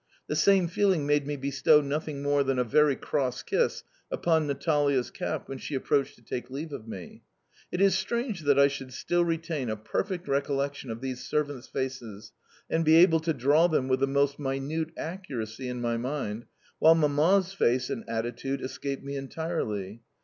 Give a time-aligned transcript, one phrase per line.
[0.25, 5.11] The same feeling made me bestow nothing more than a very cross kiss upon Natalia's
[5.11, 7.21] cap when she approached to take leave of me.
[7.71, 12.31] It is strange that I should still retain a perfect recollection of these servants' faces,
[12.67, 16.45] and be able to draw them with the most minute accuracy in my mind,
[16.79, 20.01] while Mamma's face and attitude escape me entirely.